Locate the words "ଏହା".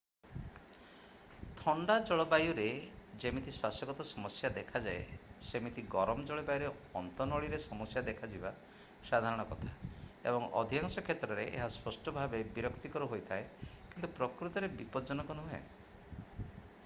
11.59-11.67